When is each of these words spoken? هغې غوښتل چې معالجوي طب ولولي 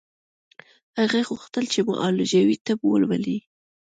هغې 0.99 1.21
غوښتل 1.29 1.65
چې 1.73 1.79
معالجوي 1.89 2.55
طب 2.65 2.79
ولولي 2.85 3.37